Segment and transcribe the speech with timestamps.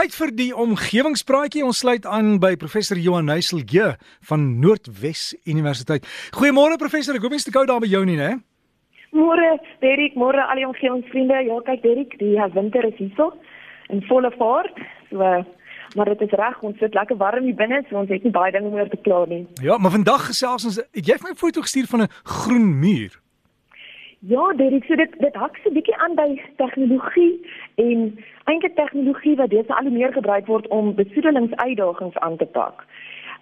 [0.00, 1.60] Tyd vir die omgewingspraatjie.
[1.66, 3.90] Ons sluit aan by professor Johan Nuyselje
[4.30, 6.06] van Noordwes Universiteit.
[6.32, 8.30] Goeiemôre professor, ek hoop jy's te koud daar by jou nie, né?
[9.12, 9.50] Môre,
[9.84, 11.42] Derek, môre al die omgewingsvriende.
[11.50, 13.34] Ja, kyk Derek, die winter is hierso
[13.92, 14.80] in volle vaart.
[15.10, 15.34] So
[15.98, 18.54] maar dit is reg, ons sit lekker warm hier binne, so ons het nie baie
[18.54, 19.42] dinge meer te kla nie.
[19.60, 22.78] Ja, maar vandag gesels ons, het jy vir my 'n foto gestuur van 'n groen
[22.78, 23.19] muur?
[24.22, 27.40] Ja, Derek, so dit dit hak so bietjie aan by tegnologie
[27.80, 28.00] en
[28.52, 32.84] eintlik tegnologie wat dese al meer gebruik word om besoedelingsuitdagings aan te pak.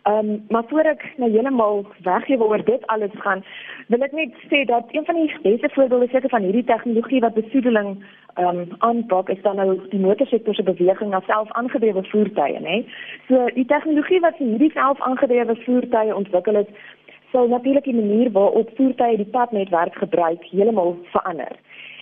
[0.02, 3.42] Ehm um, maar voor ek nou heeltemal weggee oor dit alles gaan,
[3.86, 7.34] wil ek net sê dat een van die beste voorbeelde seker van hierdie tegnologie wat
[7.34, 7.90] besoedeling
[8.34, 12.84] ehm um, aanpak is dan nou die motorsektor se beweging na self-aangedrewe voertuie, né?
[13.26, 16.70] So die tegnologie wat vir hierdie self-aangedrewe voertuie ontwikkel is,
[17.32, 21.56] sal natuurlik die manier waarop voertuie die padnetwerk gebruik heeltemal verander.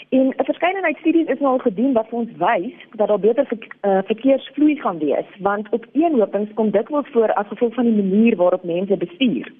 [0.08, 3.46] En 'n verskeidenheid studies is nou al gedoen wat vir ons wys dat daar beter
[3.46, 8.02] ver, uh, verkeersvloei gaan wees, want op eenhopings kom dikwels voor as gevolg van die
[8.02, 9.52] manier waarop mense bestuur.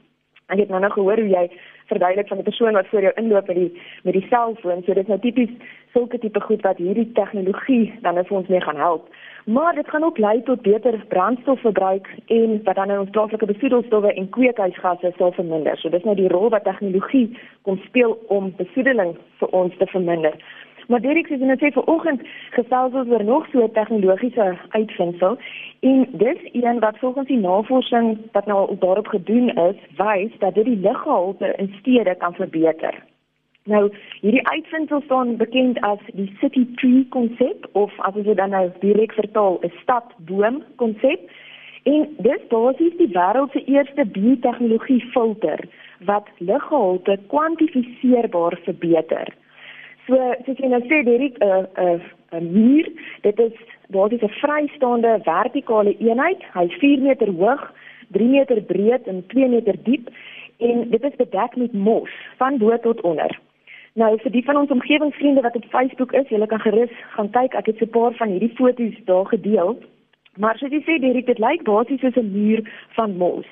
[0.47, 1.51] Ek het nou nog gehoor hoe jy
[1.87, 5.03] verduidelik van 'n persoon wat voor jou inloop met die met die selfoon, so dit
[5.03, 5.51] is nou tipies
[5.93, 9.09] sulke tipe goed wat hierdie tegnologie dan vir ons mee gaan help.
[9.47, 14.29] Maar dit gaan ook lei tot beter brandstofverbruik en wat dan ons plaaslike besoedelstowwe en
[14.29, 15.77] kweekhuisgasse sal verminder.
[15.79, 20.35] So dis nou die rol wat tegnologie kom speel om besoedeling vir ons te verminder.
[20.89, 22.27] Maar Derek sê net vir oggend
[22.59, 25.39] gesels ons oor nog so 'n tegnologiese uitvinding
[25.81, 30.65] en dis een wat volgens die navorsing wat nou daarop gedoen is, wys dat dit
[30.65, 32.95] die luggehalte in stede kan verbeter.
[33.67, 33.89] Nou,
[34.22, 38.69] hierdie uitvinding staan bekend as die city tree konsep of as ons dit dan nou
[38.83, 41.20] direk vertaal, 'n stadboom konsep.
[41.83, 45.59] En dis basies die wêreld se eerste biotehnologie filter
[46.00, 49.34] wat luggehalte kwantifiseerbaar verbeter.
[50.06, 52.00] So, soos jy nou sê, Derek, 'n 'n
[52.33, 52.87] 'n muur,
[53.22, 53.56] dit is
[53.89, 56.42] basies 'n vrystaande vertikale eenheid.
[56.55, 57.72] Hy's 4 meter hoog,
[58.12, 60.09] 3 meter breed en 2 meter diep
[60.59, 63.41] en dit is bedek met mos van bo tot onder.
[63.97, 67.55] Nou vir die van ons omgewingsvriende wat op Facebook is, julle kan gerus gaan kyk.
[67.57, 69.79] Ek het so 'n paar van hierdie foto's daar gedeel.
[70.37, 72.61] Maar soos jy sê, Derek, dit lyk basies soos 'n muur
[72.97, 73.47] van mos.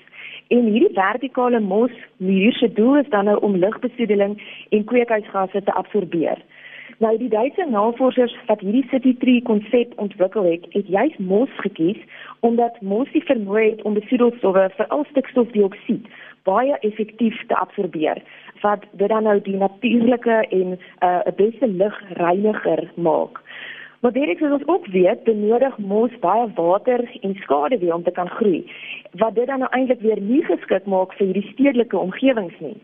[0.48, 5.72] En hierdie vertikale mos muur se doel is dan nou om lugbesoedeling en kweekhuisgasse te
[5.72, 6.38] absorbeer.
[6.98, 11.98] Nou die Duitse navorsers wat hierdie city tree konsep ontwikkel het, het juis mos gekies
[12.40, 16.06] omdat mos die vermoë het om besoedelstowwe, veral stikstofdioksied,
[16.44, 18.22] baie effektief te absorbeer
[18.62, 23.40] wat dit dan nou die natuurlike en 'n uh, beste lugreiniger maak.
[24.00, 28.28] Maar dit is ons ook weet benodig mos baie water en skaduwee om te kan
[28.28, 28.70] groei
[29.12, 32.76] wat dit dan nou eintlik weer nie geskik maak vir hierdie stedelike omgewings nie.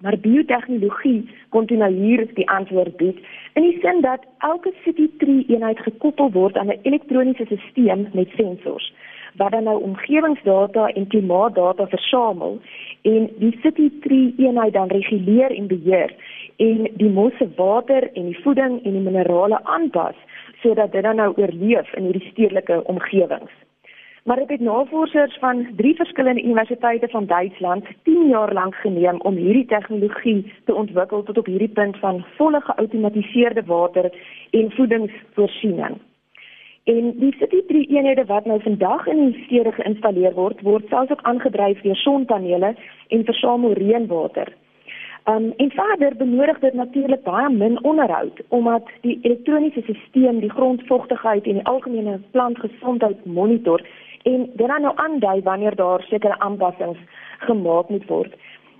[0.00, 3.18] Maar biotehnologie kon toe nou hier die antwoord bied
[3.52, 8.28] in die sin dat elke city tree eenheid gekoppel word aan 'n elektroniese stelsel met
[8.36, 8.92] sensors
[9.36, 12.58] wat dan nou omgewingsdata en klimaatdata versamel
[13.02, 16.14] en die city tree eenheid dan reguleer en beheer
[16.56, 20.16] en die mosse water en die voeding en die minerale aanpas
[20.62, 23.52] sodat dit dan nou oorleef in hierdie stedelike omgewings.
[24.24, 29.34] Maar dit het navorsers van drie verskillende universiteite van Duitsland 10 jaar lank geneem om
[29.34, 34.12] hierdie tegnologie te ontwikkel tot op hierdie punt van volle geautomatiseerde water
[34.50, 35.98] en voedingsvoorsiening.
[36.90, 41.12] En die City 3 eenhede wat nou vandag in die stede geïnstalleer word, word selfs
[41.14, 42.74] ook aangedryf deur sonpanele
[43.14, 44.50] en versamel reënwater.
[45.30, 51.46] Um en verder benodig dit natuurlik baie min onderhoud omdat die elektroniese stelsel die grondvogtigheid
[51.46, 53.86] en die algemene plantgesondheid monitor
[54.22, 56.98] en dit dan nou aandui wanneer daar sekere aanpassings
[57.38, 58.34] gemaak moet word.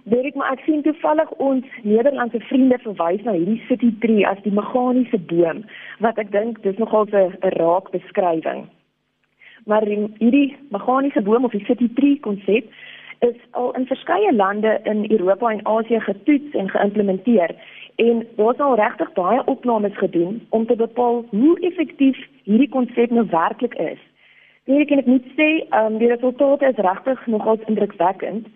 [0.05, 4.41] Weet ek maar ek sien toevallig ons Nederlandse vriende verwys na hierdie city tree as
[4.47, 5.65] die meganiese boom
[6.01, 8.69] wat ek dink dis nogal 'n raak beskrywing.
[9.67, 12.65] Maar hierdie meganiese boom of die city tree konsep
[13.21, 17.55] is al in verskeie lande in Europa en Asië getoets en geïmplementeer
[17.97, 23.11] en daar is al regtig baie opnames gedoen om te bepaal hoe effektief hierdie konsep
[23.11, 24.01] nou werklik is.
[24.65, 28.49] Dit kan ek net sê, um, die resultate is regtig nogal indrukwekkend.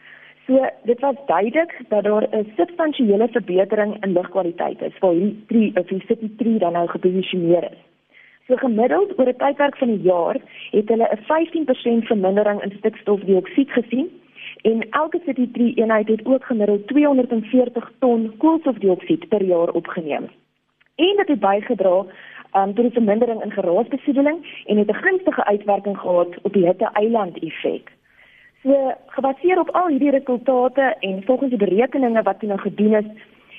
[0.47, 5.73] So dit was duidelik dat daar 'n substansiële verbetering in lugkwaliteit is vir hierdie tree
[5.75, 7.79] of die city tree dan nou geposisioneer is.
[8.47, 10.37] So gemiddeld oor 'n tydperk van 'n jaar
[10.71, 14.09] het hulle 'n 15% vermindering in stikstofdioksied gesien
[14.63, 20.29] en elke city tree eenheid het ook gemiddeld 240 ton koolstofdioksied per jaar opgeneem.
[20.95, 22.05] En dit het bygedra
[22.57, 27.39] um, tot die vermindering in geraasbesoedeling en het 'n gunstige uitwerking gehad op die hitte-eiland
[27.39, 27.93] effek.
[28.65, 33.09] So gebaseer op al hierdie resultate en volgens die berekeninge wat nou gedoen is,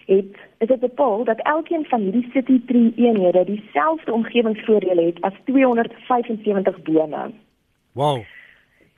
[0.05, 5.33] het is dit bepaal dat elkeen van hierdie city tree eenhede dieselfde omgewingsvoordele het as
[5.43, 7.31] 275 bome.
[7.91, 8.23] Wow.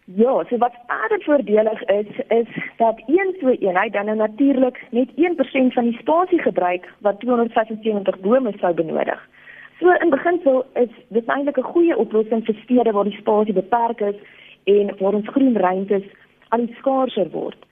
[0.03, 5.09] Ja, so wat verder voordelig is, is dat een so eenheid dan nou natuurlik net
[5.09, 9.29] 1% van die spasie gebruik wat 275 bome sou benodig.
[9.79, 13.99] So in beginsel is dit eintlik 'n goeie oplossing vir stede waar die spasie beperk
[13.99, 14.15] is
[14.73, 16.03] en waar ons groen ruimtes
[16.55, 17.65] al skaarser word.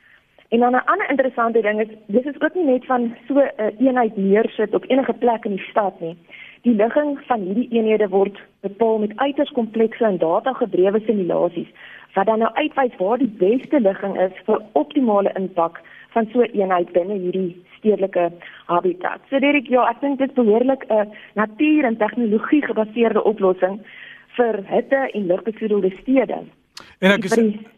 [0.50, 3.52] En dan 'n ander interessante ding is dis is ook nie net van so 'n
[3.58, 6.18] uh, eenheid neersit op enige plek in die stad nie.
[6.62, 11.68] Die ligging van hierdie eenhede word bepaal met uiters komplekse en data-gedrewe simulasies
[12.14, 16.60] wat dan nou uitwys waar die beste ligging is vir optimale impak van so 'n
[16.60, 18.32] eenheid binne hierdie stedelike
[18.66, 19.20] habitat.
[19.30, 23.80] So Derek, ja, ek dink dit behoorlik 'n natuur- en tegnologie gebaseerde oplossing
[24.28, 26.38] vir hitte en lugbesoedelde stede.
[27.04, 27.36] En ek is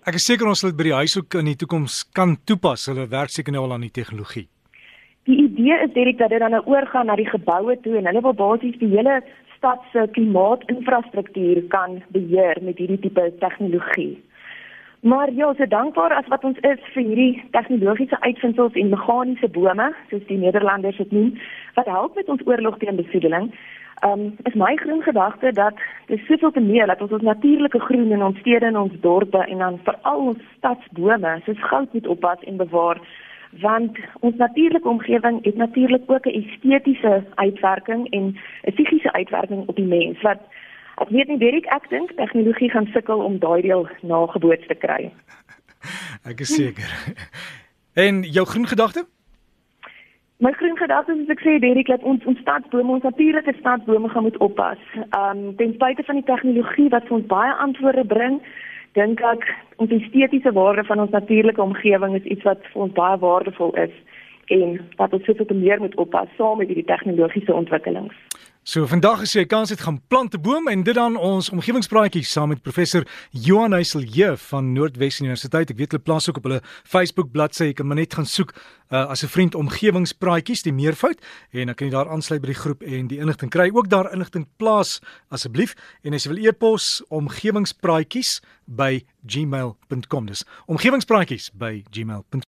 [0.07, 2.85] ek is seker ons sal dit by die huishoek in die toekoms kan toepas.
[2.91, 4.45] Hulle werk seker nou al aan die tegnologie.
[5.27, 8.21] Die idee is direk dat dit dan nou oorgaan na die geboue toe en hulle
[8.23, 9.19] wil basies die hele
[9.57, 14.15] stad se klimaatinfrastruktuur kan beheer met hierdie tipe tegnologie.
[15.01, 19.91] Maar ja, so dankbaar as wat ons is vir hierdie tegnologiese uitvindings en meganiese bome,
[20.09, 21.33] soos die Nederlanders dit noem,
[21.77, 23.51] wat help met ons oorlog teen besoedeling.
[23.99, 25.73] Ehm um, is my groen gedagte dat
[26.05, 29.37] dis soveel te meer dat ons ons natuurlike groen in ons stede en ons dorpe
[29.37, 33.01] en dan veral ons stadsbome soos goud moet oppas en bewaar
[33.51, 38.23] want ons natuurlike omgewing het natuurlik ook 'n estetiese uitwerking en
[38.63, 40.39] 'n psigiese uitwerking op die mens wat
[40.95, 45.11] ek weet nie Derek ek dink tegnologie gaan sukkel om daai deel nageboots te kry.
[46.31, 46.89] ek is seker.
[47.93, 49.05] en jou groen gedagte?
[50.39, 54.25] My groen gedagte is ek sê Derek dat ons ons stadsbome, ons natuurlike stadsbome gaan
[54.27, 54.81] moet oppas.
[55.17, 58.37] Um ten spyte van die tegnologie wat ons baie antwoorde bring,
[58.93, 59.47] dink ek
[59.81, 63.97] ons estetiese waarde van ons natuurlike omgewing is iets wat vir ons baie waardevol is
[64.53, 68.13] en wat ons soveel meer moet oppas saam met hierdie tegnologiese ontwikkelings.
[68.67, 72.23] So vandag is jy kans het gaan plant 'n boom en dit dan ons omgewingspraatjie
[72.23, 75.69] saam met professor Johan Heiselje van Noordwes Universiteit.
[75.69, 77.63] Ek weet hulle plaas ook op hulle Facebook bladsy.
[77.63, 78.51] Jy kan maar net gaan soek
[78.91, 82.59] uh, as 'n vriend omgewingspraatjies die meervoud en dan kan jy daar aansluit by die
[82.59, 83.71] groep en die inligting kry.
[83.73, 84.99] Ook daar inligting plaas
[85.29, 85.73] asseblief
[86.03, 90.25] en as jy wil e-pos omgewingspraatjies by gmail.com.
[90.25, 92.47] Dis omgewingspraatjies by gmail.com.